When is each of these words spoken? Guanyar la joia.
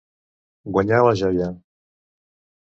Guanyar 0.77 1.03
la 1.09 1.13
joia. 1.21 1.51